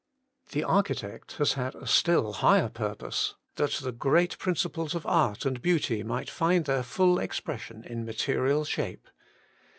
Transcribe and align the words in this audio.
The 0.53 0.63
architect 0.63 1.33
has 1.33 1.53
had 1.53 1.75
a 1.75 1.85
still 1.85 2.33
higher 2.33 2.69
purpose— 2.69 3.35
that 3.57 3.73
the 3.73 3.91
great 3.91 4.39
principles 4.39 4.95
of 4.95 5.05
art 5.05 5.45
and 5.45 5.61
beauty 5.61 6.01
might 6.01 6.27
find 6.27 6.65
their 6.65 6.81
full 6.81 7.19
ex 7.19 7.39
pression 7.39 7.83
in 7.83 8.03
material 8.03 8.63
shape. 8.65 9.07